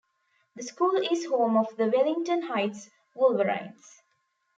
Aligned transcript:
The 0.55 0.63
school 0.63 0.95
is 1.11 1.27
home 1.27 1.55
of 1.57 1.75
the 1.77 1.85
"Wellington 1.87 2.41
Heights 2.41 2.89
Wolverines". 3.13 4.01